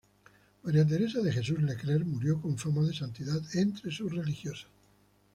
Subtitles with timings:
[0.63, 4.65] María Teresa de Jesús Le Clerc murió con fama de santidad entre sus religiosas..